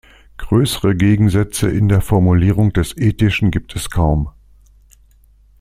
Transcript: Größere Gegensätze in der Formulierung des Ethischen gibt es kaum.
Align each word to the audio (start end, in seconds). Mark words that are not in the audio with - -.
Größere 0.39 0.95
Gegensätze 0.95 1.69
in 1.69 1.87
der 1.87 2.01
Formulierung 2.01 2.73
des 2.73 2.97
Ethischen 2.97 3.51
gibt 3.51 3.75
es 3.75 3.91
kaum. 3.91 4.29